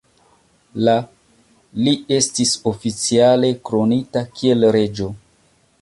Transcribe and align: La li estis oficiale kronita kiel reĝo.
La 0.87 0.95
li 1.87 1.93
estis 2.17 2.55
oficiale 2.73 3.53
kronita 3.71 4.25
kiel 4.41 4.71
reĝo. 4.79 5.17